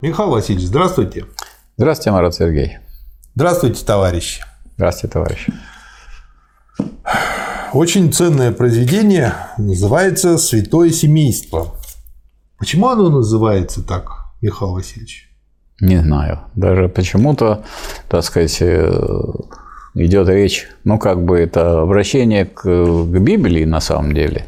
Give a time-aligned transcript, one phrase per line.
[0.00, 1.26] Михаил Васильевич, здравствуйте.
[1.76, 2.78] Здравствуйте, Марат Сергей.
[3.36, 4.42] Здравствуйте, товарищи.
[4.74, 5.52] Здравствуйте, товарищи.
[7.72, 11.76] Очень ценное произведение называется «Святое семейство».
[12.58, 15.30] Почему оно называется так, Михаил Васильевич?
[15.80, 16.40] Не знаю.
[16.56, 17.64] Даже почему-то,
[18.08, 19.22] так сказать, э,
[19.94, 24.44] идет речь, ну, как бы это обращение к, к Библии на самом деле.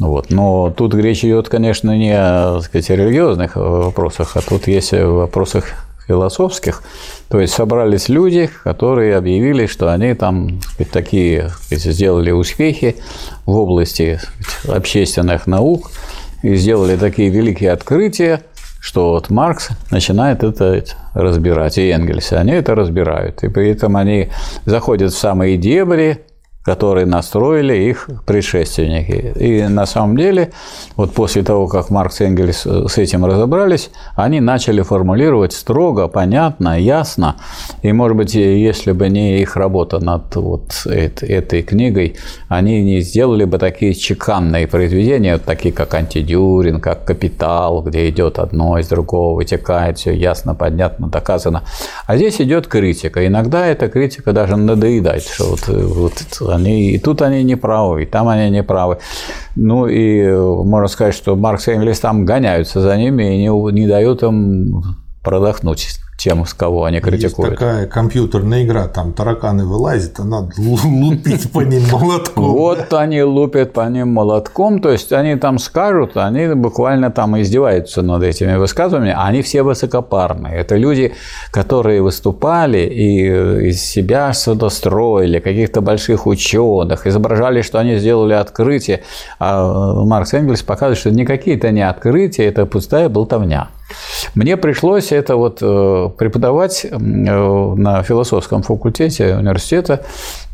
[0.00, 0.30] Вот.
[0.30, 5.66] Но тут речь идет, конечно, не о сказать, религиозных вопросах, а тут есть о вопросах
[6.06, 6.82] философских.
[7.28, 12.96] То есть собрались люди, которые объявили, что они там сказать, такие сказать, сделали успехи
[13.46, 15.90] в области сказать, общественных наук
[16.42, 18.42] и сделали такие великие открытия,
[18.80, 20.84] что вот Маркс начинает это
[21.14, 23.42] разбирать, и Энгельс, они это разбирают.
[23.42, 24.28] И при этом они
[24.66, 26.20] заходят в самые дебри
[26.64, 29.32] которые настроили их предшественники.
[29.38, 30.52] И на самом деле,
[30.96, 36.08] вот после того, как Маркс и Энгельс э, с этим разобрались, они начали формулировать строго,
[36.08, 37.36] понятно, ясно.
[37.82, 42.16] И, может быть, если бы не их работа над вот этой книгой,
[42.48, 48.78] они не сделали бы такие чеканные произведения, такие как «Антидюрин», как «Капитал», где идет одно
[48.78, 51.62] из другого, вытекает, все ясно, понятно, доказано.
[52.06, 53.26] А здесь идет критика.
[53.26, 56.12] Иногда эта критика даже надоедает, что вот, вот
[56.54, 58.98] они, и тут они не правы, и там они не правы.
[59.56, 63.86] Ну и можно сказать, что Маркс и Энгельс там гоняются за ними и не, не
[63.86, 64.82] дают им
[65.22, 67.50] продохнуть тем, с кого они критикуют.
[67.50, 72.44] Есть такая компьютерная игра, там тараканы вылазят, а надо лупить по ним молотком.
[72.44, 78.00] Вот они лупят по ним молотком, то есть они там скажут, они буквально там издеваются
[78.00, 80.56] над этими высказываниями, они все высокопарные.
[80.56, 81.12] Это люди,
[81.50, 89.02] которые выступали и из себя что-то строили, каких-то больших ученых, изображали, что они сделали открытие.
[89.38, 93.68] А Маркс Энгельс показывает, что никакие это не открытия, это пустая болтовня.
[94.34, 100.04] Мне пришлось это вот э, преподавать э, на философском факультете университета,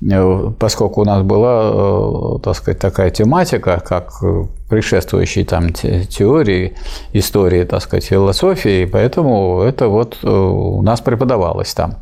[0.03, 4.23] э, поскольку у нас была, так сказать, такая тематика, как
[4.69, 6.75] предшествующие там теории,
[7.13, 11.97] истории, так сказать, философии, поэтому это вот у нас преподавалось там.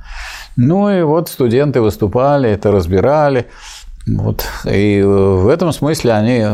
[0.57, 3.47] Ну и вот студенты выступали, это разбирали.
[4.09, 4.47] Вот.
[4.65, 6.45] И в этом смысле они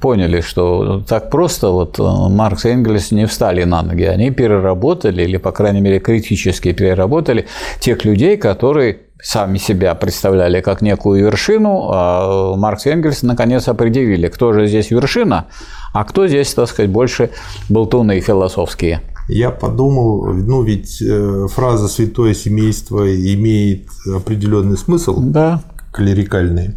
[0.00, 4.02] поняли, что так просто вот Маркс и Энгельс не встали на ноги.
[4.02, 7.46] Они переработали, или, по крайней мере, критически переработали
[7.80, 14.28] тех людей, которые сами себя представляли как некую вершину, а Маркс и Энгельс наконец определили,
[14.28, 15.46] кто же здесь вершина,
[15.92, 17.30] а кто здесь, так сказать, больше
[17.68, 19.02] болтуны философские.
[19.28, 25.20] Я подумал, ну ведь э, фраза «святое семейство» имеет определенный смысл.
[25.20, 25.62] Да
[25.92, 26.74] клерикальные.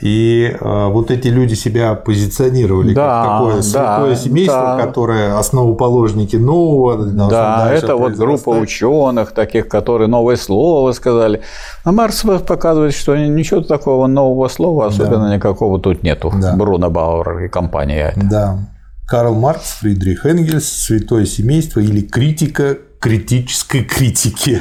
[0.00, 4.84] И э, вот эти люди себя позиционировали да, как такое святое да, семейство, да.
[4.84, 7.06] которое основоположники нового.
[7.06, 11.40] Да, это вот группа ученых, таких, которые новое слово сказали.
[11.84, 15.36] А Маркс показывает, что ничего такого нового слова особенно да.
[15.36, 16.30] никакого тут нету.
[16.38, 16.54] Да.
[16.54, 18.12] Бруно Бауэр и компания.
[18.16, 18.58] Да.
[19.06, 24.60] Карл Маркс, Фридрих Энгельс, святое семейство или критика критической критики.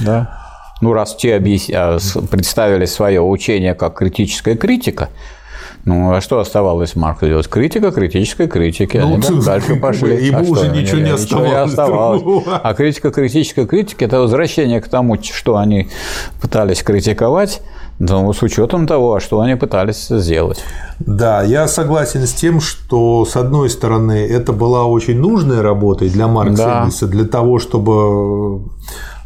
[0.00, 0.41] Да.
[0.82, 1.36] Ну, раз те
[1.74, 1.98] а,
[2.30, 5.08] представили свое учение как критическая критика,
[5.84, 7.48] ну, а что оставалось Марку делать?
[7.48, 8.98] Критика, критической критики.
[8.98, 10.26] Ну, Они ну, дальше пошли.
[10.26, 10.76] Ему а уже что?
[10.76, 11.50] ничего не оставалось.
[11.50, 12.44] Не оставалось.
[12.46, 15.88] А критика критической критики– это возвращение к тому, что они
[16.40, 17.62] пытались критиковать,
[17.98, 20.64] но с учетом того, что они пытались сделать.
[21.00, 26.28] Да, я согласен с тем, что, с одной стороны, это была очень нужная работа для
[26.28, 27.06] Маркса да.
[27.08, 28.62] для того, чтобы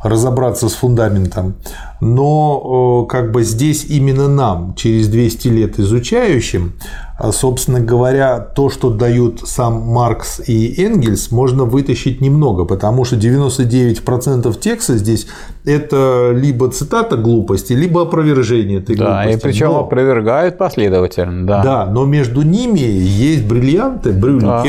[0.02, 1.54] разобраться с фундаментом.
[2.00, 6.74] Но как бы здесь именно нам, через 200 лет изучающим,
[7.18, 13.16] а, собственно говоря, то, что дают сам Маркс и Энгельс, можно вытащить немного, потому что
[13.16, 15.26] 99% текста здесь
[15.66, 19.38] это либо цитата глупости, либо опровержение этой да, глупости.
[19.38, 19.80] и причем но...
[19.80, 21.46] опровергают последовательно.
[21.46, 21.62] Да.
[21.62, 24.66] да, но между ними есть бриллианты, брюлики, да.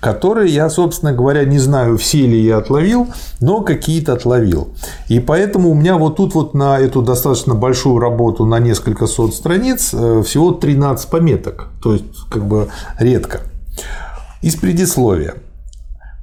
[0.00, 3.08] которые я, собственно говоря, не знаю, все ли я отловил,
[3.40, 4.68] но какие-то отловил.
[5.08, 9.34] И поэтому у меня вот тут вот на эту достаточно большую работу на несколько сот
[9.34, 11.68] страниц э, всего 13 пометок.
[11.82, 12.68] То то есть как бы
[13.00, 13.40] редко.
[14.42, 15.34] Из предисловия.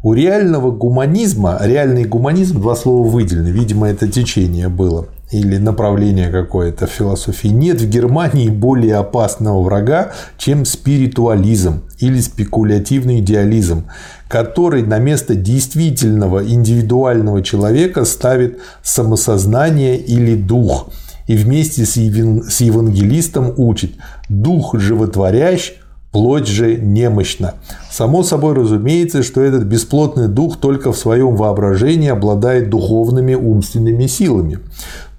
[0.07, 6.88] У реального гуманизма, реальный гуманизм, два слова выделены, видимо, это течение было, или направление какое-то
[6.88, 7.50] в философии.
[7.50, 13.88] Нет в Германии более опасного врага, чем спиритуализм или спекулятивный идеализм,
[14.30, 20.88] который на место действительного индивидуального человека ставит самосознание или дух–
[21.27, 23.92] и вместе с евангелистом учит
[24.30, 25.74] «Дух животворящ,
[26.17, 27.53] плоть же немощна.
[27.91, 34.57] Само собой разумеется, что этот бесплотный дух только в своем воображении обладает духовными умственными силами.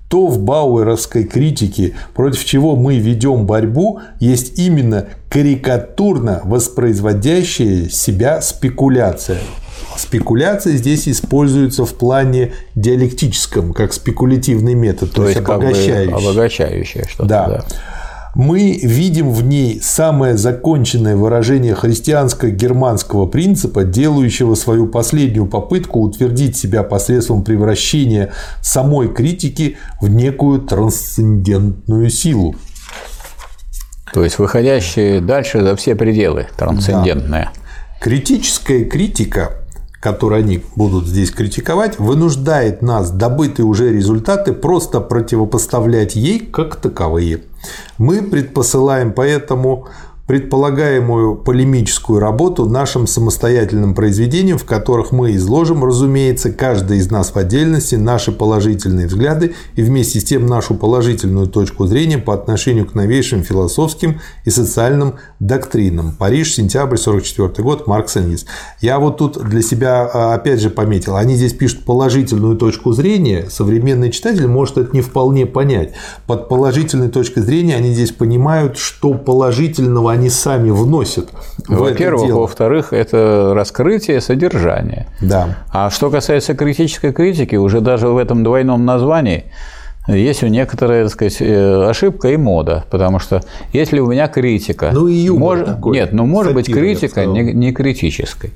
[0.08, 9.38] То в бауэровской критике, против чего мы ведем борьбу, есть именно карикатурно воспроизводящая себя спекуляция.
[9.96, 16.10] Спекуляция здесь используется в плане диалектическом, как спекулятивный метод, то, то есть обогащающий.
[16.10, 17.28] Как бы обогащающее что-то.
[17.28, 17.46] Да.
[17.46, 17.64] да
[18.38, 26.84] мы видим в ней самое законченное выражение христианско-германского принципа, делающего свою последнюю попытку утвердить себя
[26.84, 28.32] посредством превращения
[28.62, 32.54] самой критики в некую трансцендентную силу.
[34.14, 37.50] То есть выходящие дальше за все пределы, трансцендентная.
[37.52, 38.00] Да.
[38.00, 39.64] Критическая критика
[40.00, 47.42] который они будут здесь критиковать, вынуждает нас добытые уже результаты просто противопоставлять ей как таковые.
[47.98, 49.88] Мы предпосылаем поэтому
[50.28, 57.36] предполагаемую полемическую работу нашим самостоятельным произведениям, в которых мы изложим, разумеется, каждый из нас в
[57.38, 62.94] отдельности наши положительные взгляды и вместе с тем нашу положительную точку зрения по отношению к
[62.94, 66.12] новейшим философским и социальным доктринам.
[66.12, 68.44] Париж, сентябрь 44 год, Маркс Энгельс.
[68.82, 73.46] Я вот тут для себя а, опять же пометил, они здесь пишут положительную точку зрения,
[73.48, 75.94] современный читатель может это не вполне понять.
[76.26, 81.28] Под положительной точкой зрения они здесь понимают, что положительного они сами вносят.
[81.66, 85.06] Во-первых, во-вторых, это раскрытие содержания.
[85.20, 85.58] Да.
[85.72, 89.44] А что касается критической критики, уже даже в этом двойном названии
[90.08, 93.42] есть у некоторая, так сказать, э, ошибка и мода, потому что
[93.72, 95.66] если у меня критика, ну и юмор мож...
[95.66, 98.52] такой, нет, ну может быть критика не, не критической,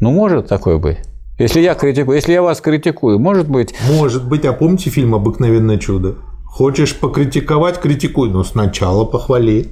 [0.00, 0.98] ну может такое быть.
[1.38, 3.74] Если я критикую, если я вас критикую, может быть.
[3.90, 6.14] Может быть, а помните фильм "Обыкновенное чудо"?
[6.44, 9.68] Хочешь покритиковать, критикуй, но сначала похвали.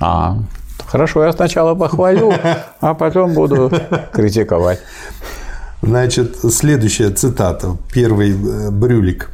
[0.00, 0.38] А,
[0.86, 2.32] Хорошо, я сначала похвалю,
[2.80, 3.70] а потом буду
[4.12, 4.80] критиковать.
[5.82, 9.30] Значит, следующая цитата, первый э, брюлик.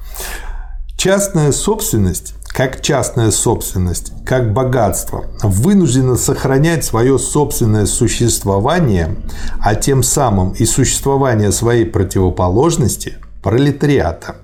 [0.97, 9.17] Частная собственность, как частная собственность, как богатство, вынуждена сохранять свое собственное существование,
[9.61, 14.37] а тем самым и существование своей противоположности– пролетариата.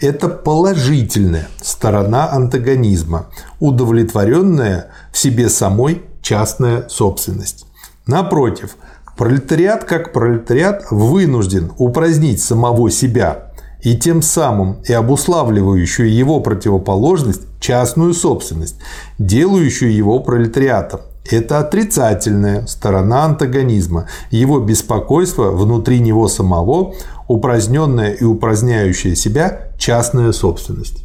[0.00, 3.26] Это положительная сторона антагонизма,
[3.58, 7.66] удовлетворенная в себе самой частная собственность.
[8.04, 8.76] Напротив,
[9.16, 18.12] пролетариат как пролетариат вынужден упразднить самого себя и тем самым и обуславливающую его противоположность частную
[18.12, 18.74] собственность,
[19.20, 21.02] делающую его пролетариатом.
[21.30, 26.94] Это отрицательная сторона антагонизма, его беспокойство внутри него самого,
[27.28, 31.04] упраздненная и упраздняющая себя частная собственность.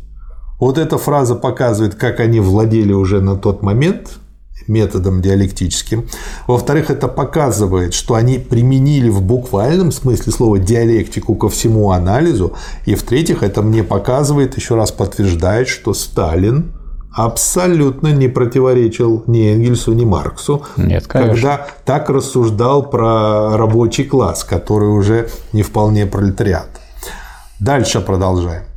[0.59, 4.20] Вот эта фраза показывает, как они владели уже на тот момент
[4.68, 6.08] методом диалектическим.
[6.48, 12.54] Во-вторых, это показывает, что они применили в буквальном смысле слова диалектику ко всему анализу.
[12.86, 16.74] И в-третьих, это мне показывает, еще раз подтверждает, что Сталин
[17.13, 21.34] абсолютно не противоречил ни Энгельсу, ни Марксу, Нет, конечно.
[21.34, 26.69] когда так рассуждал про рабочий класс, который уже не вполне пролетариат.
[27.60, 28.70] Дальше продолжаем.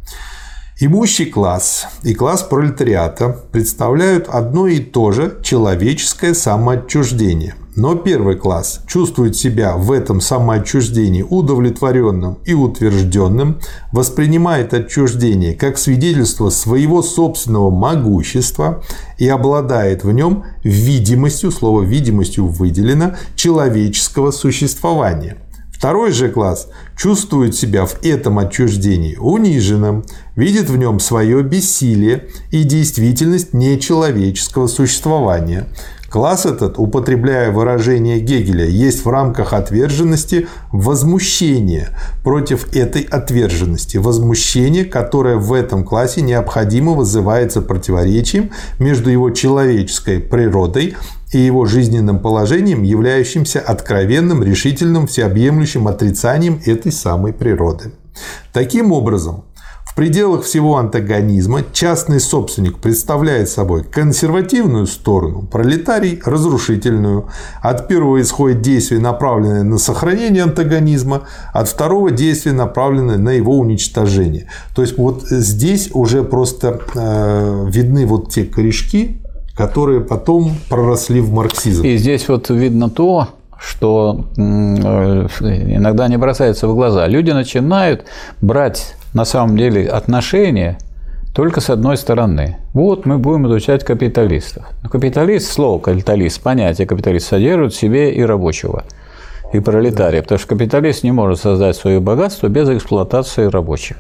[0.87, 7.55] Имущий класс и класс пролетариата представляют одно и то же человеческое самоотчуждение.
[7.75, 13.61] Но первый класс чувствует себя в этом самоотчуждении удовлетворенным и утвержденным,
[13.93, 18.83] воспринимает отчуждение как свидетельство своего собственного могущества
[19.17, 25.38] и обладает в нем видимостью, слово видимостью выделено, человеческого существования.
[25.85, 30.05] Второй же класс чувствует себя в этом отчуждении униженным,
[30.37, 35.67] видит в нем свое бессилие и действительность нечеловеческого существования.
[36.14, 41.88] Класс этот, употребляя выражение Гегеля, есть в рамках отверженности возмущение
[42.23, 43.97] против этой отверженности.
[43.97, 50.95] Возмущение, которое в этом классе необходимо вызывается противоречием между его человеческой природой
[51.33, 57.91] и его жизненным положением, являющимся откровенным, решительным, всеобъемлющим отрицанием этой самой природы.
[58.53, 59.43] Таким образом,
[59.95, 67.29] в пределах всего антагонизма частный собственник представляет собой консервативную сторону, пролетарий– разрушительную.
[67.63, 71.23] От первого исходит действие, направленное на сохранение антагонизма,
[71.53, 74.49] от второго– действие, направленное на его уничтожение.
[74.75, 79.19] То есть вот здесь уже просто э, видны вот те корешки,
[79.57, 81.85] которые потом проросли в марксизм.
[81.85, 83.29] И здесь вот видно то,
[83.61, 87.07] что э, иногда не бросается в глаза.
[87.07, 88.07] Люди начинают
[88.41, 90.78] брать на самом деле отношения
[91.35, 92.59] только с одной стороны.
[92.75, 94.66] Вот мы будем изучать капиталистов.
[94.83, 98.85] Но капиталист, слово капиталист, понятие капиталист содержит в себе и рабочего–
[99.54, 103.97] и пролетария, потому что капиталист не может создать свое богатство без эксплуатации рабочих.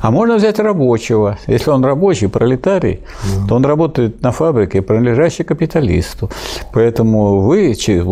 [0.00, 1.38] А можно взять рабочего.
[1.46, 3.48] Если он рабочий, пролетарий, да.
[3.48, 6.30] то он работает на фабрике, принадлежащей капиталисту.
[6.72, 8.04] Поэтому вы через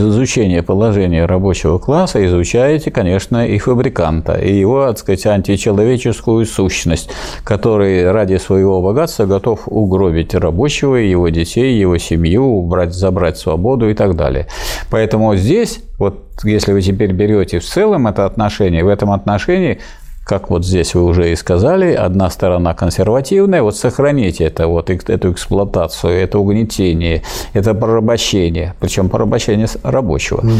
[0.00, 7.10] изучение положения рабочего класса изучаете, конечно, и фабриканта, и его, так сказать, античеловеческую сущность,
[7.44, 13.94] который ради своего богатства готов угробить рабочего, его детей, его семью, убрать, забрать свободу и
[13.94, 14.46] так далее.
[14.90, 19.78] Поэтому здесь, вот если вы теперь берете в целом это отношение, в этом отношении
[20.24, 25.32] как вот здесь вы уже и сказали, одна сторона консервативная, вот сохраните это, вот, эту
[25.32, 30.38] эксплуатацию, это угнетение, это порабощение, причем порабощение рабочего.
[30.38, 30.50] Угу.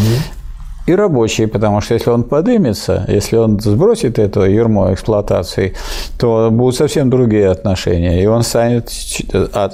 [0.87, 5.73] И рабочий, потому что если он подымется, если он сбросит это ермо эксплуатации,
[6.18, 8.90] то будут совсем другие отношения, и он станет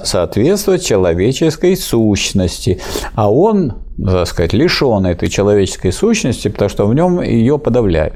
[0.05, 2.79] соответствовать человеческой сущности,
[3.13, 8.13] а он, так сказать, лишен этой человеческой сущности, потому что в нем ее подавляют.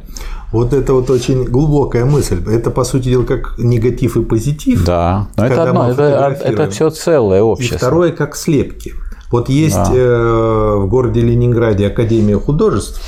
[0.55, 2.41] Вот это вот очень глубокая мысль.
[2.49, 4.85] Это, по сути дела, как негатив и позитив.
[4.85, 7.75] Да, но это одно, это, это все целое общество.
[7.75, 8.93] И второе, как слепки.
[9.31, 9.91] Вот есть да.
[9.93, 13.01] э, в городе Ленинграде Академия художеств.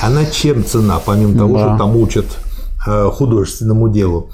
[0.00, 1.68] Она чем цена, помимо того, да.
[1.68, 2.26] что там учат
[2.86, 4.30] э, художественному делу?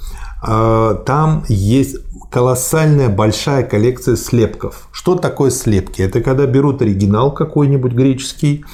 [0.47, 1.97] Э, там есть
[2.29, 4.87] колоссальная большая коллекция слепков.
[4.91, 6.03] Что такое слепки?
[6.03, 8.65] Это когда берут оригинал какой-нибудь греческий,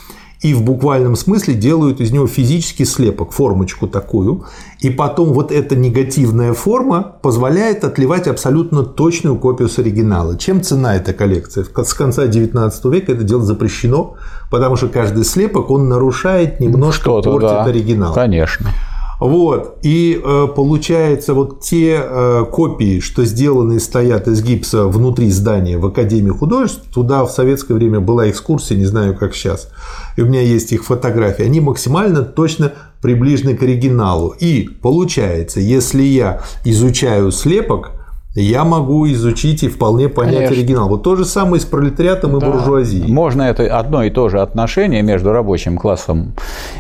[0.42, 4.46] и в буквальном смысле делают из него физический слепок, формочку такую,
[4.80, 10.38] и потом вот эта негативная форма позволяет отливать абсолютно точную копию с оригинала.
[10.38, 11.64] Чем цена эта коллекция?
[11.64, 14.16] С конца 19 века это дело запрещено,
[14.52, 18.14] потому что каждый слепок, он нарушает немножко, портит да, оригинал.
[18.14, 18.72] Конечно.
[19.20, 19.80] Вот.
[19.82, 25.78] И э, получается, вот те э, копии, что сделаны и стоят из гипса внутри здания
[25.78, 29.70] в Академии художеств, туда в советское время была экскурсия, не знаю, как сейчас,
[30.18, 34.36] и у меня есть их фотографии, они максимально точно приближены к оригиналу.
[34.40, 37.97] И получается, если я изучаю слепок,
[38.42, 40.56] я могу изучить и вполне понять Конечно.
[40.56, 40.90] оригинал.
[40.90, 42.48] Вот то же самое с пролетариатом да.
[42.48, 43.12] и буржуазией.
[43.12, 46.34] Можно это одно и то же отношение между рабочим классом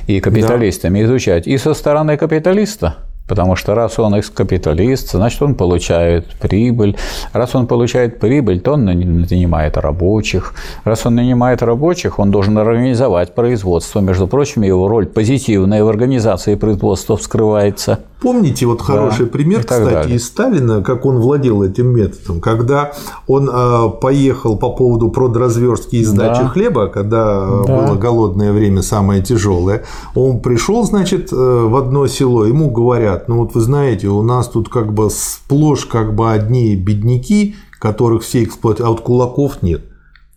[0.08, 1.06] и капиталистами да.
[1.06, 2.98] изучать и со стороны капиталиста.
[3.28, 6.96] Потому что раз он капиталист, значит, он получает прибыль.
[7.34, 10.54] Раз он получает прибыль, то он нанимает рабочих.
[10.86, 14.00] Раз он нанимает рабочих, он должен организовать производство.
[14.00, 18.00] Между прочим, его роль позитивная в организации производства вскрывается.
[18.20, 20.16] Помните вот хороший да, пример, кстати, далее.
[20.16, 22.94] из Сталина, как он владел этим методом, когда
[23.28, 26.48] он э, поехал по поводу продразверстки и сдачи да.
[26.48, 27.86] хлеба, когда да.
[27.86, 29.84] было голодное время самое тяжелое,
[30.16, 34.48] он пришел, значит, э, в одно село, ему говорят, ну вот вы знаете, у нас
[34.48, 39.84] тут как бы сплошь как бы одни бедняки, которых все эксплуатируют, а вот кулаков нет.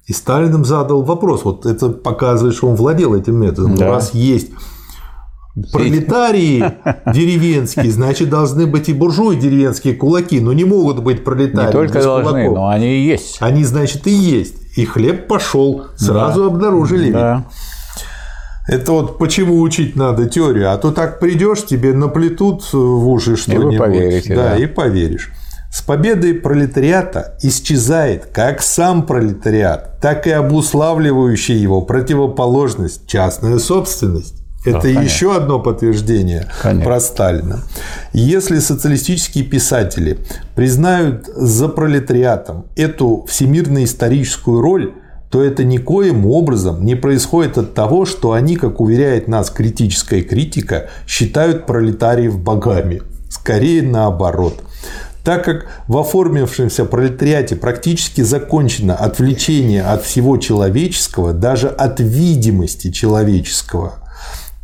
[0.07, 3.77] И Сталин им задал вопрос, вот это показывает, что он владел этим методом.
[3.77, 3.87] Да.
[3.87, 4.51] У вас есть
[5.73, 6.73] пролетарии
[7.13, 11.67] деревенские, значит, должны быть и буржуи деревенские кулаки, но не могут быть пролетарии.
[11.67, 12.55] Не только должны, кулаков.
[12.55, 13.39] но они и есть.
[13.41, 14.57] Они, значит, и есть.
[14.77, 16.47] И хлеб пошел, сразу да.
[16.47, 17.11] обнаружили.
[17.11, 17.47] Да.
[18.69, 23.75] Это вот почему учить надо теорию, а то так придешь, тебе наплетут в уши что-нибудь.
[23.75, 24.35] И поверите.
[24.37, 25.33] Да, да, и поверишь.
[25.73, 34.40] С победой пролетариата исчезает как сам пролетариат, так и обуславливающая его противоположность– частная собственность.
[34.65, 36.85] Это да, еще одно подтверждение конечно.
[36.85, 37.63] про Сталина.
[38.13, 40.19] Если социалистические писатели
[40.55, 44.93] признают за пролетариатом эту всемирно-историческую роль,
[45.31, 50.91] то это никоим образом не происходит от того, что они, как уверяет нас критическая критика,
[51.07, 53.03] считают пролетариев богами.
[53.31, 54.63] Скорее наоборот.
[55.25, 63.95] Так как в оформившемся пролетариате практически закончено отвлечение от всего человеческого, даже от видимости человеческого,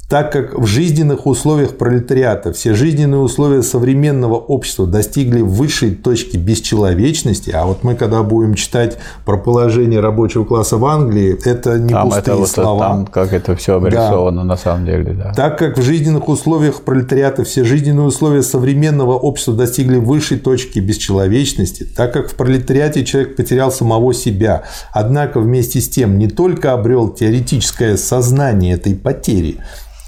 [0.08, 7.50] так как в жизненных условиях пролетариата все жизненные условия современного общества достигли высшей точки бесчеловечности,
[7.50, 12.10] а вот мы когда будем читать про положение рабочего класса в Англии, это не там
[12.10, 12.88] пустые это слова.
[12.88, 14.48] Там как это все обрисовано да.
[14.48, 15.12] на самом деле.
[15.12, 15.32] Да.
[15.34, 21.82] Так как в жизненных условиях пролетариата все жизненные условия современного общества достигли высшей точки бесчеловечности,
[21.82, 27.08] так как в пролетариате человек потерял самого себя, однако вместе с тем не только обрел
[27.08, 29.58] теоретическое сознание этой потери,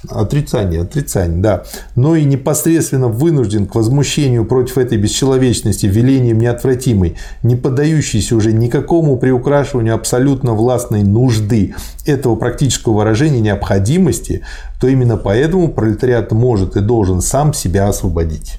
[0.07, 1.63] Отрицание, отрицание, да.
[1.95, 9.17] Но и непосредственно вынужден к возмущению против этой бесчеловечности велением неотвратимой, не поддающейся уже никакому
[9.17, 11.75] приукрашиванию абсолютно властной нужды
[12.05, 14.41] этого практического выражения необходимости,
[14.79, 18.55] то именно поэтому пролетариат может и должен сам себя освободить.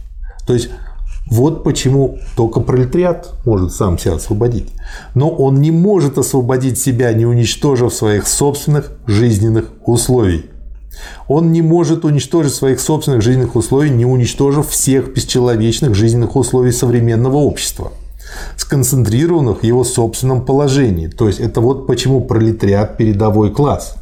[0.47, 0.69] То есть
[1.31, 4.73] Вот почему только пролетариат может сам себя освободить.
[5.15, 10.50] Но он не может освободить себя, не уничтожив своих собственных жизненных условий.
[11.29, 17.37] Он не может уничтожить своих собственных жизненных условий, не уничтожив всех бесчеловечных жизненных условий современного
[17.37, 17.93] общества,
[18.57, 21.09] сконцентрированных в его собственном положении.
[21.09, 23.97] То есть это вот почему пролетариат– передовой класс.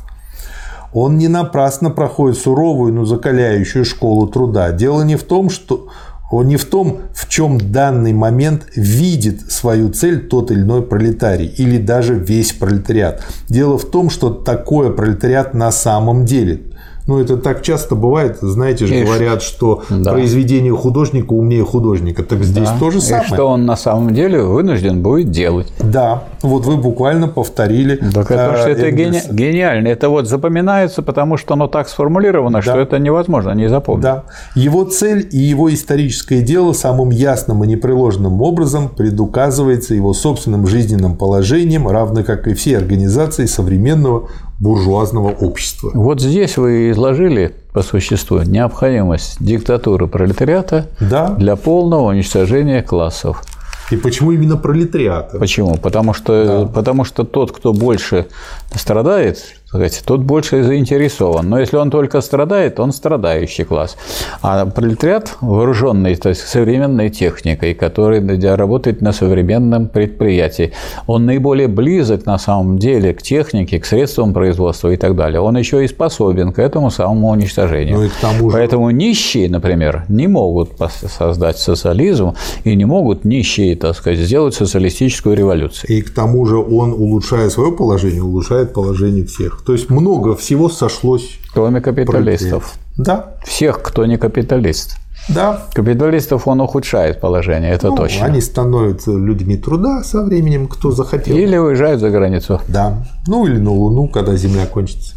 [0.92, 4.73] Он не напрасно проходит суровую, но закаляющую школу труда.
[4.73, 5.88] Дело не в том, что
[6.30, 11.47] он не в том, в чем данный момент видит свою цель тот или иной пролетарий
[11.47, 13.23] или даже весь пролетариат.
[13.49, 16.62] Дело в том, что такое пролетариат на самом деле.
[17.09, 20.12] Ну, это так часто бывает, знаете же, говорят, что да.
[20.12, 22.23] произведение художника умнее художника.
[22.23, 22.77] Так здесь да.
[22.79, 23.25] то же самое.
[23.25, 25.73] И что он на самом деле вынужден будет делать.
[25.81, 27.97] Да, вот вы буквально повторили.
[27.97, 29.23] Так это, что это гени...
[29.31, 29.88] гениально.
[29.88, 32.62] Это вот запоминается, потому что оно так сформулировано, да.
[32.62, 34.03] что это невозможно не запомнить.
[34.03, 34.25] Да.
[34.55, 41.17] Его цель и его историческое дело самым ясным и непреложным образом предуказывается его собственным жизненным
[41.17, 44.29] положением, равно как и все организации современного
[44.61, 45.91] буржуазного общества.
[45.95, 51.29] Вот здесь вы изложили по существу необходимость диктатуры пролетариата да.
[51.31, 53.43] для полного уничтожения классов.
[53.91, 55.38] И почему именно пролетариата?
[55.38, 55.77] Почему?
[55.77, 56.73] Потому что, да.
[56.73, 58.27] потому что тот, кто больше
[58.75, 61.48] страдает, сказать, тот больше заинтересован.
[61.48, 63.96] Но если он только страдает, он страдающий класс.
[64.40, 68.18] А пролетариат вооруженный, то есть современной техникой, который
[68.56, 70.72] работает на современном предприятии,
[71.06, 75.40] он наиболее близок на самом деле к технике, к средствам производства и так далее.
[75.40, 77.96] Он еще и способен к этому самому уничтожению.
[77.96, 78.56] Ну, и к тому же...
[78.56, 80.70] Поэтому нищие, например, не могут
[81.18, 82.34] создать социализм
[82.64, 85.90] и не могут нищие, так сказать, сделать социалистическую революцию.
[85.90, 89.58] И к тому же он, улучшая свое положение, улучшает положение всех.
[89.65, 91.38] То есть много всего сошлось.
[91.53, 92.75] Кроме капиталистов.
[92.97, 93.35] Да.
[93.45, 94.97] Всех, кто не капиталист.
[95.29, 95.67] Да.
[95.75, 98.27] Капиталистов он ухудшает положение, это ну, точно.
[98.27, 101.37] Они становятся людьми труда со временем, кто захотел.
[101.37, 102.61] Или уезжают за границу.
[102.69, 103.05] Да.
[103.27, 105.15] Ну или на Луну, когда Земля кончится.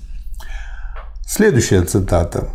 [1.26, 2.50] Следующая цитата.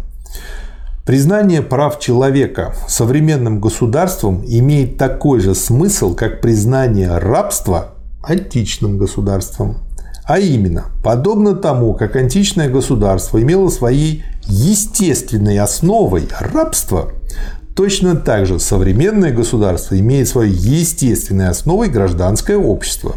[1.06, 9.85] Признание прав человека современным государством имеет такой же смысл, как признание рабства античным государством.
[10.26, 17.12] А именно, подобно тому, как античное государство имело своей естественной основой рабство,
[17.76, 23.14] точно так же современное государство имеет своей естественной основой гражданское общество,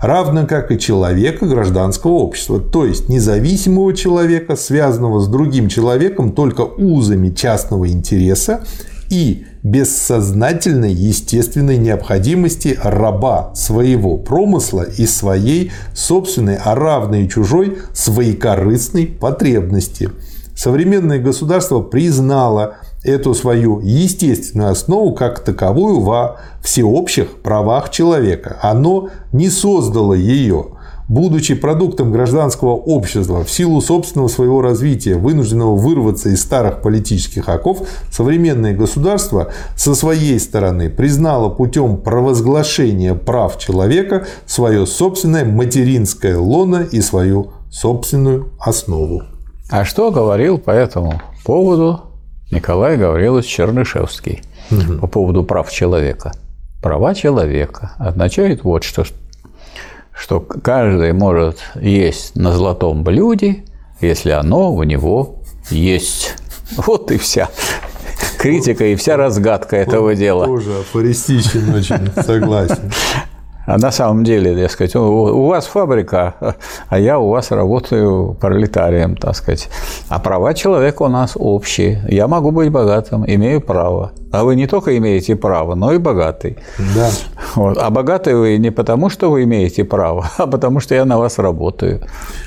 [0.00, 6.60] равно как и человека гражданского общества, то есть независимого человека, связанного с другим человеком только
[6.60, 8.64] узами частного интереса
[9.10, 20.10] и бессознательной естественной необходимости раба своего промысла и своей собственной, а равной чужой своекорыстной потребности.
[20.54, 28.58] Современное государство признало эту свою естественную основу как таковую во всеобщих правах человека.
[28.62, 30.68] Оно не создало ее,
[31.08, 37.86] будучи продуктом гражданского общества в силу собственного своего развития, вынужденного вырваться из старых политических оков,
[38.10, 47.00] современное государство со своей стороны признало путем провозглашения прав человека свое собственное материнское лоно и
[47.00, 49.22] свою собственную основу.
[49.70, 52.00] А что говорил по этому поводу
[52.50, 54.98] Николай Гаврилович Чернышевский угу.
[55.00, 56.32] по поводу прав человека?
[56.82, 59.04] Права человека означает вот что,
[60.16, 63.64] что каждый может есть на золотом блюде,
[64.00, 65.36] если оно у него
[65.70, 66.36] есть.
[66.76, 67.48] Вот и вся
[68.44, 70.44] критика и вся разгадка этого дела.
[70.44, 72.92] Тоже афористичен очень, согласен.
[73.66, 76.34] А на самом деле, так сказать, у вас фабрика,
[76.88, 79.68] а я у вас работаю пролетарием, так сказать.
[80.08, 82.04] А права человека у нас общие.
[82.08, 84.12] Я могу быть богатым, имею право.
[84.32, 86.58] А вы не только имеете право, но и богатый.
[86.94, 87.10] Да.
[87.54, 87.78] Вот.
[87.78, 91.38] А богатый вы не потому, что вы имеете право, а потому, что я на вас
[91.38, 92.00] работаю.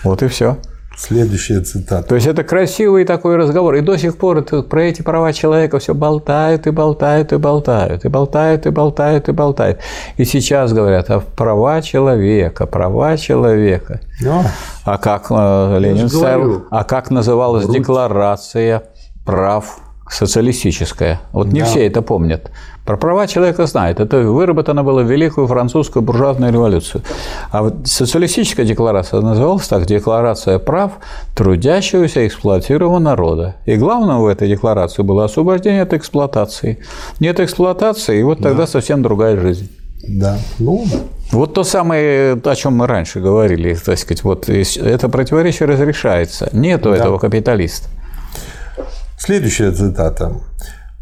[0.04, 0.58] Вот и все.
[0.98, 2.08] Следующая цитата.
[2.08, 3.76] То есть это красивый такой разговор.
[3.76, 8.04] И до сих пор это, про эти права человека все болтают и болтают и болтают,
[8.04, 9.80] и болтают и болтают и болтают.
[10.18, 14.02] И сейчас говорят, а права человека, права человека.
[14.24, 14.52] Да.
[14.86, 17.78] А как э, Ленин ставил, а как называлась Руть.
[17.78, 18.84] декларация
[19.24, 19.78] прав
[20.10, 21.22] социалистическая?
[21.32, 21.66] Вот не да.
[21.68, 22.50] все это помнят.
[22.88, 24.00] Про права человека знает.
[24.00, 27.04] Это выработано было в Великую французскую буржуазную революцию.
[27.52, 30.94] А вот социалистическая декларация называлась так– Декларация прав
[31.36, 33.56] трудящегося эксплуатируемого народа.
[33.66, 36.80] И главным в этой декларации было освобождение от эксплуатации.
[37.20, 38.68] Нет эксплуатации, и вот тогда да.
[38.68, 39.70] совсем другая жизнь.
[40.08, 40.86] Да, ну
[41.34, 46.50] вот то самое, о чем мы раньше говорили, так сказать, вот это противоречие разрешается.
[46.54, 46.98] Нету да.
[46.98, 47.90] этого капиталиста.
[49.18, 50.32] Следующая цитата.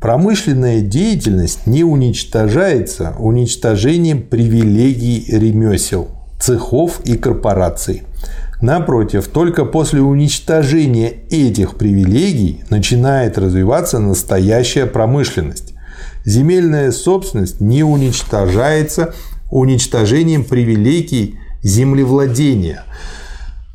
[0.06, 8.04] Промышленная деятельность не уничтожается уничтожением привилегий ремесел, цехов и корпораций.
[8.62, 15.74] Напротив, только после уничтожения этих привилегий начинает развиваться настоящая промышленность.
[16.24, 19.16] Земельная собственность не уничтожается
[19.50, 22.84] уничтожением привилегий землевладения–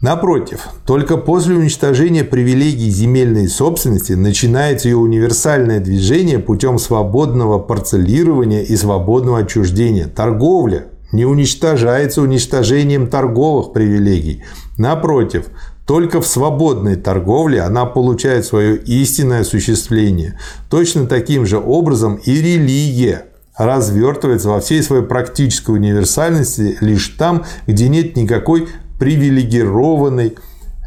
[0.00, 8.76] Напротив, только после уничтожения привилегий земельной собственности начинается ее универсальное движение путем свободного парцелирования и
[8.76, 10.06] свободного отчуждения.
[10.06, 14.42] Торговля не уничтожается уничтожением торговых привилегий.
[14.78, 15.48] Напротив,
[15.86, 20.38] только в свободной торговле она получает свое истинное осуществление.
[20.70, 23.26] Точно таким же образом и религия
[23.58, 28.68] развертывается во всей своей практической универсальности лишь там, где нет никакой
[29.00, 30.36] привилегированной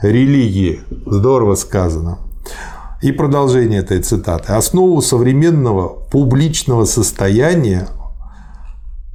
[0.01, 0.81] религии.
[1.05, 2.19] Здорово сказано.
[3.01, 4.53] И продолжение этой цитаты.
[4.53, 7.87] Основу современного публичного состояния,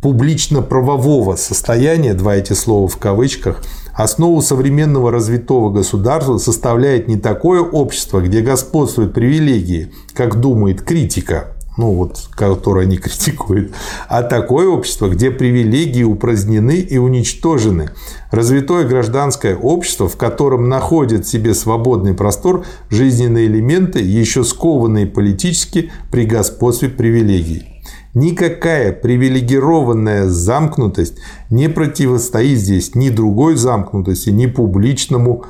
[0.02, 3.62] публично-правового состояния, два эти слова в кавычках,
[3.94, 11.92] основу современного развитого государства составляет не такое общество, где господствуют привилегии, как думает критика, ну
[11.92, 13.72] вот, которое они критикуют,
[14.08, 17.90] а такое общество, где привилегии упразднены и уничтожены.
[18.30, 26.26] Развитое гражданское общество, в котором находят себе свободный простор жизненные элементы, еще скованные политически при
[26.26, 27.82] господстве привилегий.
[28.12, 31.18] Никакая привилегированная замкнутость
[31.50, 35.44] не противостоит здесь ни другой замкнутости, ни публичному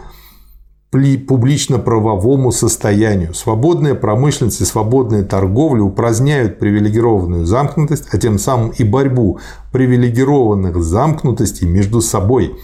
[0.91, 3.35] публично-правовому состоянию.
[3.35, 9.39] Свободная промышленность и свободная торговля упраздняют привилегированную замкнутость, а тем самым и борьбу
[9.73, 12.57] привилегированных замкнутостей между собой.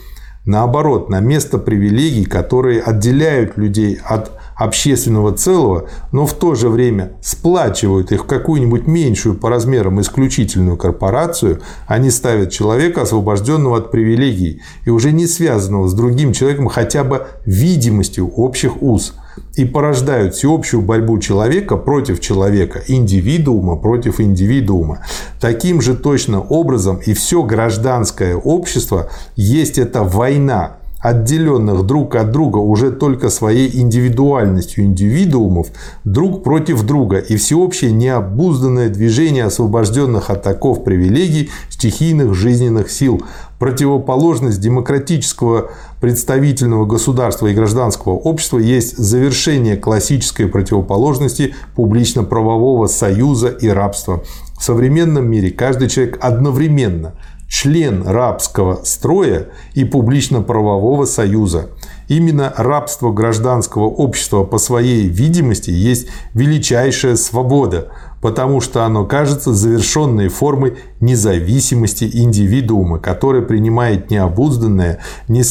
[0.47, 7.12] Наоборот, на место привилегий, которые отделяют людей от общественного целого, но в то же время
[7.23, 14.62] сплачивают их в какую-нибудь меньшую по размерам исключительную корпорацию, они ставят человека, освобожденного от привилегий
[14.85, 19.14] и уже не связанного с другим человеком хотя бы видимостью общих уз
[19.57, 25.05] и порождают всеобщую борьбу человека против человека, индивидуума против индивидуума.
[25.40, 32.57] Таким же точно образом и все гражданское общество есть эта война отделенных друг от друга
[32.57, 35.67] уже только своей индивидуальностью индивидуумов
[36.05, 43.23] друг против друга и всеобщее необузданное движение освобожденных от оков привилегий стихийных жизненных сил,
[43.59, 54.23] противоположность демократического представительного государства и гражданского общества есть завершение классической противоположности публично-правового союза и рабства.
[54.59, 57.12] В современном мире каждый человек одновременно–
[57.49, 61.71] член рабского строя и публично-правового союза.
[62.09, 67.89] Именно рабство гражданского общества по своей видимости есть величайшая свобода,
[68.21, 75.43] потому что оно кажется завершенной формой независимости индивидуума, который принимает необузданное, не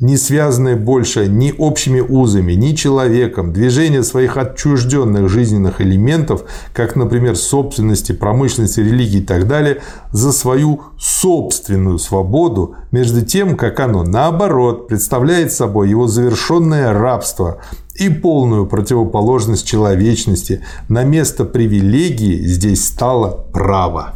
[0.00, 7.36] не связанные больше ни общими узами, ни человеком, движение своих отчужденных жизненных элементов, как, например,
[7.36, 9.82] собственности, промышленности, религии и так далее,
[10.12, 17.60] за свою собственную свободу, между тем, как оно, наоборот, представляет собой его завершенное рабство
[17.94, 20.62] и полную противоположность человечности.
[20.88, 24.14] На место привилегии здесь стало право.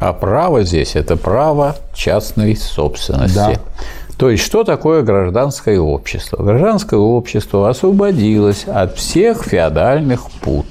[0.00, 3.34] А право здесь– это право частной собственности.
[3.34, 3.60] Да.
[4.18, 6.42] То есть, что такое гражданское общество?
[6.42, 10.66] Гражданское общество освободилось от всех феодальных пут.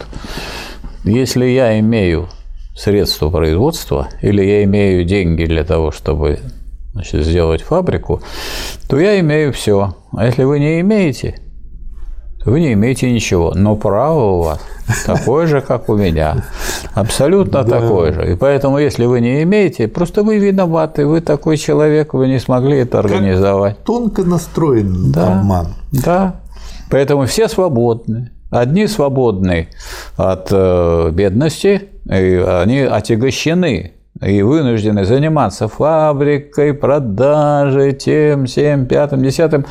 [1.06, 2.28] Если я имею
[2.76, 6.40] средства производства или я имею деньги для того, чтобы
[6.92, 8.22] значит, сделать фабрику,
[8.90, 9.96] то я имею все.
[10.12, 11.40] А если вы не имеете,
[12.48, 14.60] вы не имеете ничего, но право у вас
[15.06, 16.46] такое же, как у меня.
[16.94, 17.80] Абсолютно да.
[17.80, 18.32] такое же.
[18.32, 22.78] И поэтому, если вы не имеете, просто вы виноваты, вы такой человек, вы не смогли
[22.78, 23.76] это организовать.
[23.76, 25.68] Как тонко настроен да, обман.
[25.92, 26.40] Да.
[26.90, 28.32] Поэтому все свободны.
[28.50, 29.68] Одни свободны
[30.16, 39.66] от э, бедности, и они отягощены и вынуждены заниматься фабрикой, продажей, тем, всем, пятым, десятым.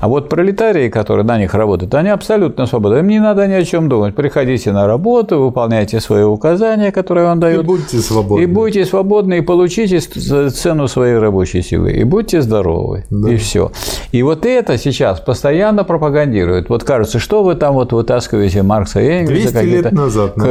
[0.00, 2.98] А вот пролетарии, которые на них работают, они абсолютно свободны.
[2.98, 4.14] Им не надо ни о чем думать.
[4.14, 7.62] Приходите на работу, выполняйте свои указания, которые вам дают.
[7.62, 8.42] И будьте свободны.
[8.42, 11.92] И будьте свободны, и получите цену своей рабочей силы.
[11.92, 13.04] И будьте здоровы.
[13.10, 13.30] Да.
[13.30, 13.70] И все.
[14.10, 16.68] И вот это сейчас постоянно пропагандируют.
[16.68, 19.90] Вот кажется, что вы там вот вытаскиваете Маркса и Энгельса, какие-то,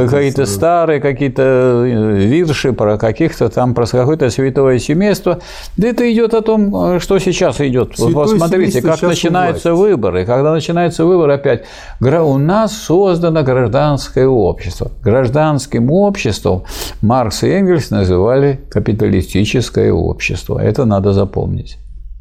[0.08, 1.42] какие-то старые какие-то
[1.86, 5.38] э, вирши про каких-то как-то там про какое-то святое семейство.
[5.76, 7.96] Да это идет о том, э, что сейчас идет.
[7.96, 10.24] Святое вот посмотрите, как начинаются выборы.
[10.24, 11.64] Когда начинаются выборы опять,
[12.00, 14.90] у нас создано гражданское общество.
[15.02, 16.64] Гражданским обществом
[17.02, 20.58] Маркс и Энгельс называли капиталистическое общество.
[20.58, 21.78] Это надо запомнить.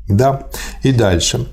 [0.10, 0.42] Да,
[0.84, 1.48] и дальше.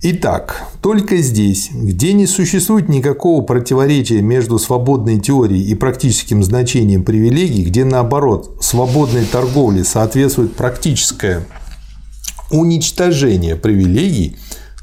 [0.00, 7.64] Итак, только здесь, где не существует никакого противоречия между свободной теорией и практическим значением привилегий,
[7.64, 11.44] где наоборот свободной торговле соответствует практическое
[12.52, 14.36] уничтожение привилегий,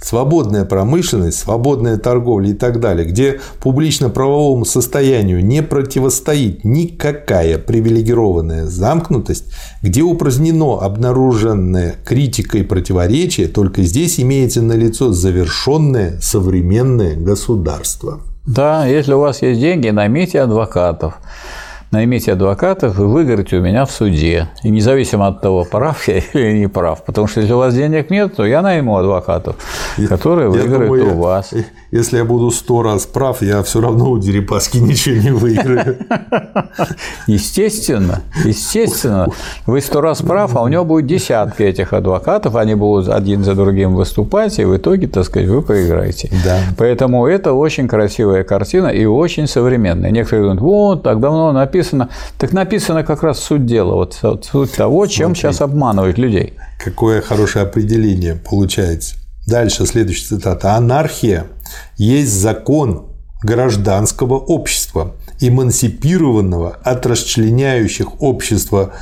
[0.06, 9.46] свободная промышленность, свободная торговля и так далее, где публично-правовому состоянию не противостоит никакая привилегированная замкнутость,
[9.82, 18.20] где упразднено обнаруженное критикой противоречие, только здесь имеется налицо завершенное современное государство.
[18.46, 21.16] Да, если у вас есть деньги, наймите адвокатов
[21.92, 24.48] наймите адвокатов и выиграйте у меня в суде.
[24.64, 27.04] И независимо от того, прав я или не прав.
[27.04, 29.56] Потому что если у вас денег нет, то я найму адвокатов,
[30.10, 31.54] которые выиграют думаю, у вас.
[31.96, 35.98] Если я буду сто раз прав, я все равно у Дерипаски ничего не выиграю.
[37.28, 39.28] Естественно, естественно.
[39.66, 43.56] Вы сто раз прав, а у него будет десятки этих адвокатов, они будут один за
[43.56, 46.30] другим выступать, и в итоге, так сказать, вы проиграете.
[46.44, 46.60] Да.
[46.78, 50.12] Поэтому это очень красивая картина и очень современная.
[50.12, 54.76] Некоторые думают, вот, так давно написано так написано как раз суть дела, вот, вот суть
[54.76, 56.56] того, чем Смотри, сейчас обманывают людей.
[56.78, 59.16] Какое хорошее определение получается.
[59.48, 60.74] Дальше следующая цитата.
[60.74, 61.46] Анархия
[61.98, 63.08] есть закон
[63.42, 68.94] гражданского общества, эмансипированного от расчленяющих общество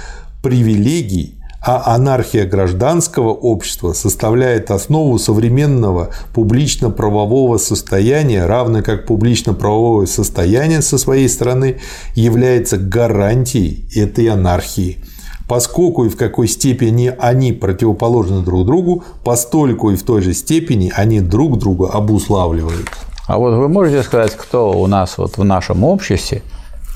[0.41, 10.97] привилегий а анархия гражданского общества составляет основу современного публично-правового состояния, равно как публично-правовое состояние со
[10.97, 11.79] своей стороны
[12.15, 14.97] является гарантией этой анархии.
[15.47, 20.91] Поскольку и в какой степени они противоположны друг другу, постольку и в той же степени
[20.95, 22.89] они друг друга обуславливают.
[23.27, 26.41] А вот вы можете сказать, кто у нас вот в нашем обществе,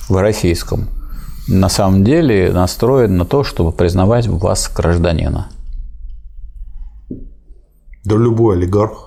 [0.10, 0.88] в российском,
[1.48, 5.50] на самом деле настроен на то, чтобы признавать вас гражданина.
[8.04, 9.07] Да любой олигарх.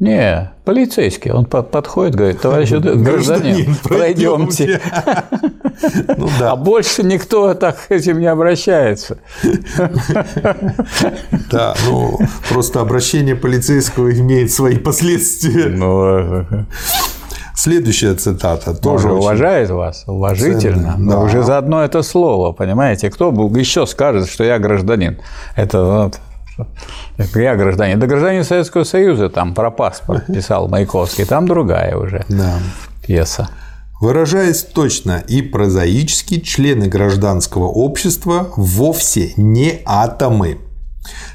[0.00, 1.30] Не, полицейский.
[1.30, 4.80] Он подходит, говорит, товарищ гражданин, пройдемте.
[6.18, 6.52] Ну, да.
[6.52, 9.18] А больше никто так этим не обращается.
[11.50, 15.68] Да, ну просто обращение полицейского имеет свои последствия.
[15.68, 16.66] Ну,
[17.56, 21.18] Следующая цитата тоже Он уважает вас, уважительно, но да.
[21.20, 23.10] уже за одно это слово, понимаете?
[23.10, 25.18] Кто еще скажет, что я гражданин?
[25.56, 26.20] Это вот,
[27.34, 27.98] я гражданин.
[27.98, 32.58] Да гражданин Советского Союза, там про паспорт писал Маяковский, там другая уже да.
[33.06, 33.48] пьеса.
[34.00, 40.58] Выражаясь точно и прозаически, члены гражданского общества вовсе не атомы,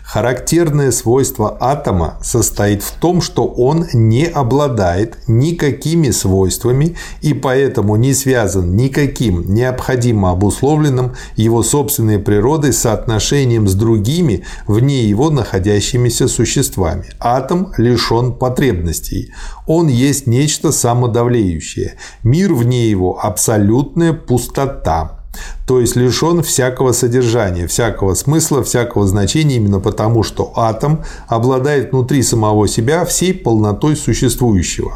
[0.04, 8.14] Характерное свойство атома состоит в том, что он не обладает никакими свойствами и поэтому не
[8.14, 17.10] связан никаким необходимо обусловленным его собственной природой соотношением с другими вне его находящимися существами.
[17.20, 19.34] Атом лишен потребностей.
[19.66, 21.96] Он есть нечто самодавлеющее.
[22.24, 25.25] Мир вне его– абсолютная пустота
[25.68, 32.24] то есть лишен всякого содержания, всякого смысла, всякого значения именно потому, что атом обладает внутри
[32.24, 34.94] самого себя всей полнотой существующего.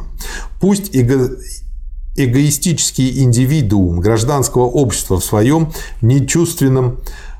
[0.59, 1.37] Пусть эго
[2.15, 5.71] эгоистический индивидуум гражданского общества в своем
[6.01, 6.99] нечувственном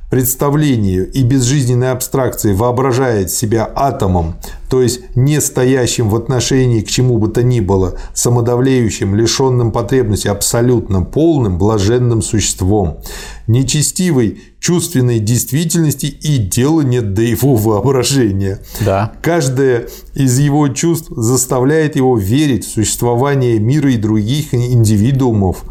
[0.10, 4.36] представлению и безжизненной абстракции воображает себя атомом,
[4.70, 10.28] то есть не стоящим в отношении к чему бы то ни было, самодавлеющим, лишенным потребности,
[10.28, 13.00] абсолютно полным, блаженным существом,
[13.48, 18.60] нечестивой чувственной действительности и дела нет до его воображения.
[18.82, 19.14] Да.
[19.22, 25.64] Каждое из его чувств заставляет его верить в существование мира и других индивидуумов.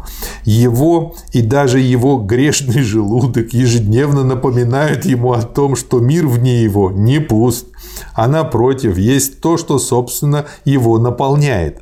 [0.43, 6.91] Его и даже его грешный желудок ежедневно напоминают ему о том, что мир вне его
[6.91, 7.67] не пуст,
[8.13, 11.81] а напротив есть то, что, собственно, его наполняет.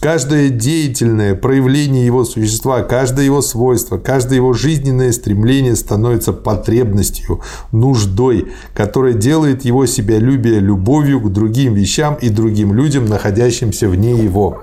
[0.00, 7.40] Каждое деятельное проявление его существа, каждое его свойство, каждое его жизненное стремление становится потребностью,
[7.72, 14.62] нуждой, которая делает его себялюбие любовью к другим вещам и другим людям, находящимся вне его.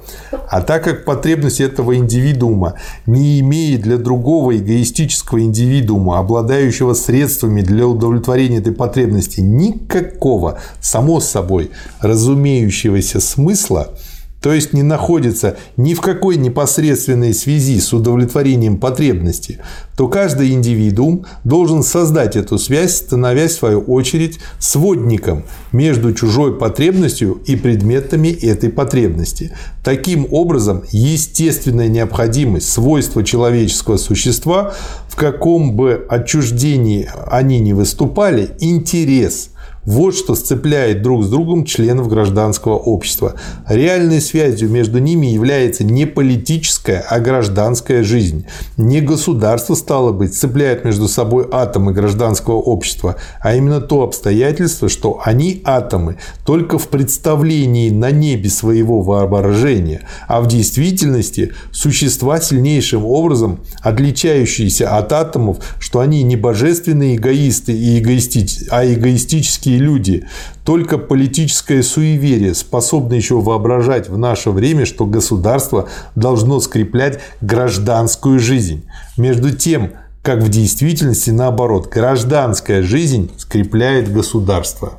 [0.49, 7.85] А так как потребность этого индивидуума не имеет для другого эгоистического индивидуума, обладающего средствами для
[7.85, 13.89] удовлетворения этой потребности, никакого, само собой, разумеющегося смысла–
[14.45, 19.57] то есть не находится ни в какой непосредственной связи с удовлетворением потребности,
[19.97, 27.41] то каждый индивидуум должен создать эту связь, становясь в свою очередь сводником между чужой потребностью
[27.47, 29.51] и предметами этой потребности.
[29.83, 34.75] Таким образом, естественная необходимость, свойство человеческого существа,
[35.09, 39.49] в каком бы отчуждении они не выступали, интерес–
[39.85, 43.35] вот что сцепляет друг с другом членов гражданского общества.
[43.67, 48.45] Реальной связью между ними является не политическая, а гражданская жизнь.
[48.77, 55.21] Не государство, стало быть, сцепляет между собой атомы гражданского общества, а именно то обстоятельство, что
[55.23, 63.59] они атомы только в представлении на небе своего воображения, а в действительности существа сильнейшим образом
[63.81, 68.67] отличающиеся от атомов, что они не божественные эгоисты и эгоисти...
[68.69, 70.25] а эгоистические такие люди.
[70.63, 78.83] Только политическое суеверие способно еще воображать в наше время, что государство должно скреплять гражданскую жизнь.
[79.17, 79.91] Между тем,
[80.23, 84.93] как в действительности наоборот, гражданская жизнь скрепляет государство.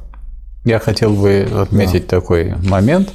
[0.65, 2.17] Я хотел бы отметить да.
[2.17, 3.13] такой момент,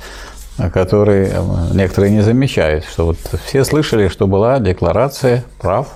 [0.73, 1.29] который
[1.73, 5.87] некоторые не замечают, что вот все слышали, что была декларация прав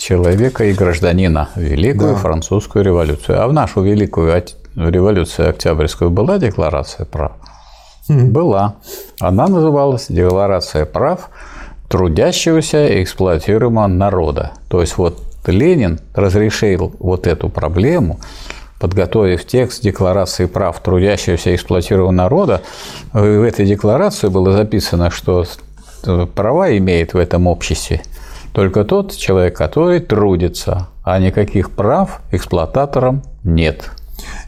[0.00, 2.18] человека и гражданина, Великую да.
[2.18, 3.42] Французскую революцию.
[3.42, 4.42] А в нашу Великую
[4.74, 7.32] революцию Октябрьскую была декларация прав?
[8.08, 8.76] Была.
[9.20, 11.28] Она называлась Декларация прав
[11.88, 14.52] трудящегося и эксплуатируемого народа.
[14.68, 18.20] То есть вот Ленин разрешил вот эту проблему,
[18.80, 22.62] подготовив текст Декларации прав трудящегося и эксплуатируемого народа.
[23.12, 25.44] В этой декларации было записано, что
[26.34, 28.02] права имеет в этом обществе
[28.52, 33.90] только тот человек, который трудится, а никаких прав эксплуататорам нет.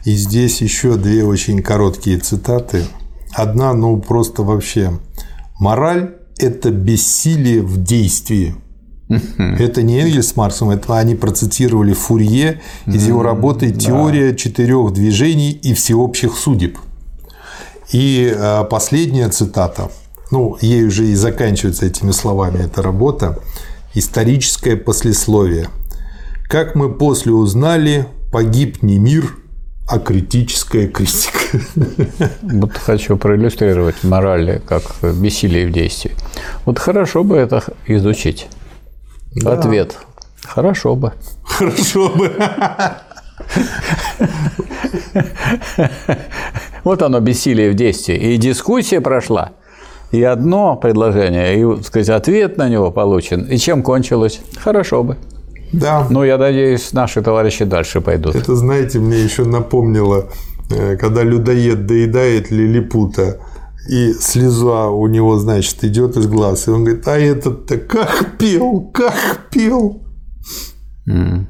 [0.03, 2.85] И здесь еще две очень короткие цитаты.
[3.33, 4.99] Одна, ну просто вообще.
[5.59, 8.55] Мораль– это бессилие в действии.
[9.37, 15.51] Это не Энгельс с Марксом, это они процитировали Фурье из его работы «Теория четырех движений
[15.51, 16.77] и всеобщих судеб».
[17.91, 19.91] И а, последняя цитата,
[20.31, 23.37] ну, ей уже и заканчивается этими словами эта работа.
[23.95, 25.69] Историческое послесловие.
[26.49, 29.35] Как мы после узнали, погиб не мир,
[29.87, 31.59] а критическая критика.
[32.41, 36.11] Вот хочу проиллюстрировать мораль как бессилие в действии.
[36.65, 38.47] Вот хорошо бы это изучить.
[39.35, 39.53] Да.
[39.53, 39.95] Ответ.
[40.43, 41.13] Хорошо бы.
[41.43, 42.35] Хорошо бы.
[46.83, 48.33] Вот оно, бессилие в действии.
[48.33, 49.51] И дискуссия прошла
[50.13, 53.45] и одно предложение, и, так сказать, ответ на него получен.
[53.45, 54.41] И чем кончилось?
[54.57, 55.17] Хорошо бы.
[55.73, 56.05] Да.
[56.07, 58.35] Ну, я надеюсь, наши товарищи дальше пойдут.
[58.35, 60.29] Это, знаете, мне еще напомнило,
[60.69, 63.39] э, когда людоед доедает лилипута,
[63.89, 66.67] и слеза у него, значит, идет из глаз.
[66.67, 70.03] И он говорит, а этот-то как пел, как пел.
[71.07, 71.45] Mm.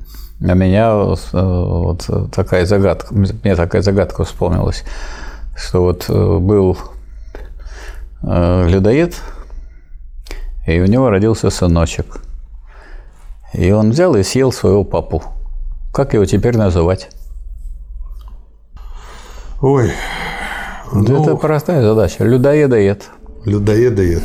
[0.47, 4.86] А меня э, вот такая загадка, мне такая загадка вспомнилась,
[5.54, 6.78] что вот э, был
[8.23, 9.15] людоед,
[10.65, 12.21] и у него родился сыночек.
[13.53, 15.21] И он взял и съел своего папу.
[15.93, 17.09] Как его теперь называть?
[19.62, 19.91] Ой.
[20.91, 22.23] Ну, это простая задача.
[22.23, 23.09] Людоедоед.
[23.45, 24.23] Людоедоед.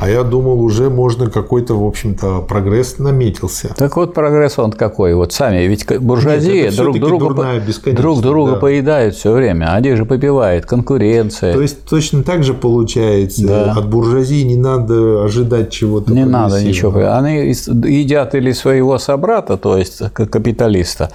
[0.00, 3.74] А я думал, уже можно какой-то, в общем-то, прогресс наметился.
[3.76, 5.14] Так вот, прогресс он какой?
[5.14, 8.56] Вот сами, ведь буржуазия Нет, друг, друга, друг друга да.
[8.56, 11.52] поедают все время, они же попивают, конкуренция.
[11.52, 13.72] То есть, точно так же получается, да.
[13.72, 17.14] от буржуазии не надо ожидать чего-то Не надо ничего.
[17.14, 17.54] Они
[17.86, 21.10] едят или своего собрата, то есть капиталиста,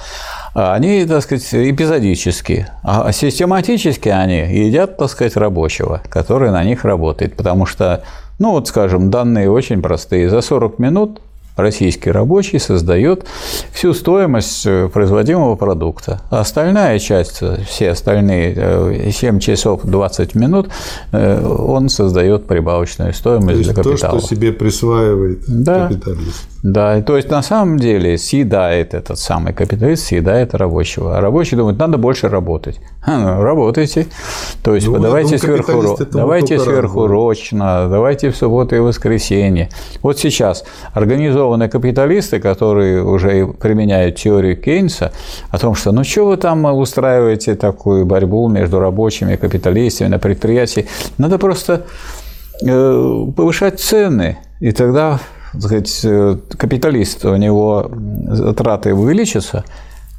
[0.54, 6.86] а они, так сказать, эпизодически, а систематически они едят, так сказать, рабочего, который на них
[6.86, 8.04] работает, потому что
[8.39, 10.30] ну вот, скажем, данные очень простые.
[10.30, 11.21] За 40 минут
[11.56, 13.26] российский рабочий создает
[13.71, 16.21] всю стоимость э, производимого продукта.
[16.30, 20.69] А остальная часть, все остальные 7 э, часов 20 минут,
[21.12, 24.13] э, он создает прибавочную стоимость то есть для капитала.
[24.13, 25.88] То, что себе присваивает да.
[25.88, 26.48] капиталист.
[26.65, 31.15] Да, то есть на самом деле съедает этот самый капиталист, съедает рабочего.
[31.15, 32.80] А рабочий думает, надо больше работать.
[33.06, 34.08] ну, работайте.
[34.63, 39.69] То есть ну, давайте сверху, давайте сверхурочно, давайте в субботу и воскресенье.
[40.01, 45.12] Вот сейчас организованные капиталисты, которые уже применяют теорию Кейнса
[45.51, 50.18] о том, что ну что вы там устраиваете такую борьбу между рабочими и капиталистами на
[50.18, 50.88] предприятии,
[51.20, 51.86] надо просто
[52.63, 55.20] э, повышать цены, и тогда
[55.60, 57.89] сказать, э, капиталист, у него
[58.28, 59.64] затраты увеличатся,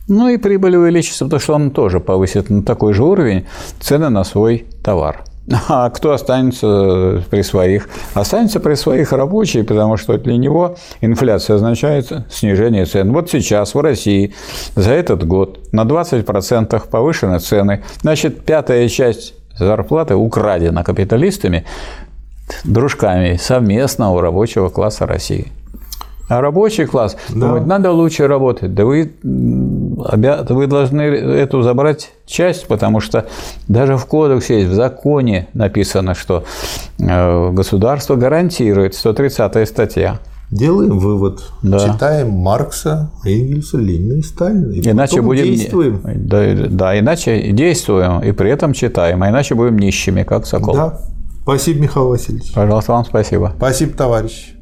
[0.08, 3.46] ну и прибыль увеличится, потому что он тоже повысит на такой же уровень
[3.80, 5.24] цены на свой товар.
[5.68, 7.88] А кто останется при своих?
[8.14, 13.12] Останется при своих рабочие, потому что для него инфляция означает снижение цен.
[13.12, 14.34] Вот сейчас в России
[14.74, 17.84] за этот год на 20% повышены цены.
[18.02, 21.64] Значит, пятая часть зарплаты украдена капиталистами,
[22.64, 25.52] дружками совместно у рабочего класса России.
[26.28, 27.46] А рабочий класс да.
[27.46, 28.74] думает, надо лучше работать.
[28.74, 33.26] Да вы, вы должны эту забрать часть, потому что
[33.68, 36.42] даже в кодексе есть, в законе написано, что
[36.98, 40.18] э, государство гарантирует, 130 статья.
[40.50, 41.42] Делаем вывод.
[41.62, 41.78] Да.
[41.78, 44.72] Читаем Маркса, Энгельса, Ленина и Сталина.
[44.72, 46.00] И иначе будем действуем.
[46.04, 50.74] Да, да, иначе действуем и при этом читаем, а иначе будем нищими, как Сокол.
[50.74, 51.00] Да.
[51.46, 52.52] Спасибо, Михаил Васильевич.
[52.52, 53.52] Пожалуйста, вам спасибо.
[53.56, 54.55] Спасибо, товарищ.